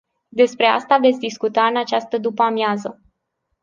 Despre 0.29 0.65
asta 0.65 0.97
veți 0.97 1.19
discuta 1.19 1.65
în 1.65 1.77
această 1.77 2.17
după-amiază. 2.17 3.01